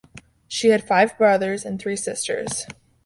[0.47, 2.65] She had five brothers and three sisters.